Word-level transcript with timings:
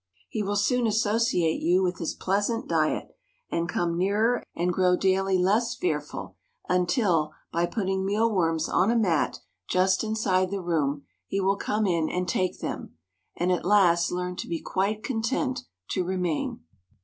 He 0.29 0.41
will 0.41 0.55
soon 0.55 0.87
associate 0.87 1.61
you 1.61 1.83
with 1.83 1.99
his 1.99 2.15
pleasant 2.15 2.67
diet, 2.67 3.15
and 3.51 3.69
come 3.69 3.95
nearer, 3.99 4.41
and 4.55 4.73
grow 4.73 4.95
daily 4.95 5.37
less 5.37 5.75
fearful, 5.75 6.37
until, 6.67 7.33
by 7.51 7.67
putting 7.67 8.03
mealworms 8.03 8.67
on 8.67 8.89
a 8.89 8.95
mat 8.97 9.41
just 9.69 10.03
inside 10.03 10.49
the 10.49 10.59
room, 10.59 11.05
he 11.27 11.39
will 11.39 11.55
come 11.55 11.85
in 11.85 12.09
and 12.09 12.27
take 12.27 12.61
them, 12.61 12.95
and 13.35 13.51
at 13.51 13.63
last 13.63 14.11
learn 14.11 14.35
to 14.37 14.47
be 14.47 14.59
quite 14.59 15.03
content 15.03 15.65
to 15.91 16.03
remain. 16.03 16.61